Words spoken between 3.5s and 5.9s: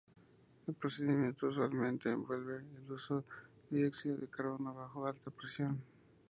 de dióxido de carbono bajo alta presión.